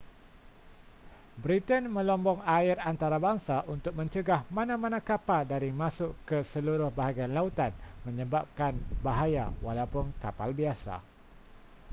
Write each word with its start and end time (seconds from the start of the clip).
britain 1.43 1.85
melombong 1.95 2.41
air 2.59 2.73
antarabangsa 2.91 3.57
untuk 3.75 3.93
mencegah 3.99 4.41
mana-mana 4.57 4.97
kapal 5.09 5.41
dari 5.53 5.69
masuk 5.81 6.11
ke 6.27 6.37
seluruh 6.51 6.89
bahagian 6.99 7.29
lautan 7.37 7.69
menyebabkan 8.05 8.73
bahaya 9.05 9.45
walaupun 9.65 10.05
kapal 10.23 10.49
biasa 10.59 10.95